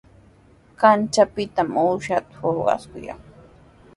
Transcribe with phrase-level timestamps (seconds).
[0.81, 3.19] Kanchapita uushata hurqashun.